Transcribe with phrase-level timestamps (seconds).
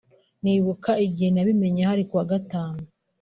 [0.43, 2.79] nibuka igihe nabimenye hari kuwa Gatanu